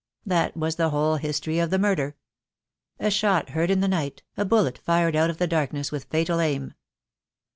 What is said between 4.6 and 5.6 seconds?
fired out of the